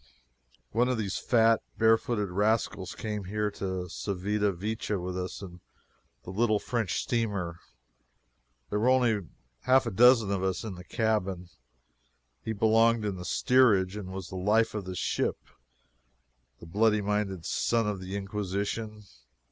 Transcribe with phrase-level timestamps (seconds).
[0.71, 5.59] One of these fat bare footed rascals came here to Civita Vecchia with us in
[6.23, 7.59] the little French steamer.
[8.71, 9.27] There were only
[9.59, 11.49] half a dozen of us in the cabin.
[12.43, 13.93] He belonged in the steerage.
[13.93, 15.37] He was the life of the ship,
[16.59, 19.03] the bloody minded son of the Inquisition!